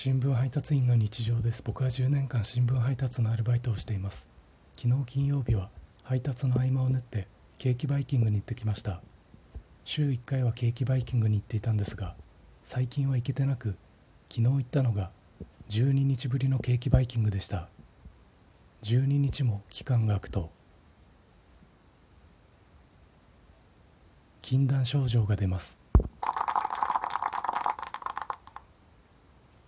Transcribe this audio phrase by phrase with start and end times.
[0.00, 1.60] 新聞配達員の日常です。
[1.66, 4.28] 僕は10年間新聞配達のアルバイトをしています。
[4.76, 5.70] 昨日金曜日は
[6.04, 7.26] 配達の合間を縫って
[7.58, 9.02] ケーキバイキングに行ってきました。
[9.82, 12.14] 週1回はケーキバイキングに行っていたんですが
[12.62, 13.74] 最近は行けてなく
[14.28, 15.10] 昨日行ったのが
[15.68, 17.68] 12日ぶりのケーキバイキングでした。
[18.84, 20.52] 12日も期間が空くと
[24.42, 25.87] 禁断症状が出ます。